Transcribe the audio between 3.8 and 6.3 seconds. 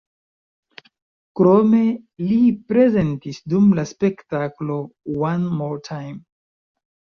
la spektaklo "One Mo’ Time".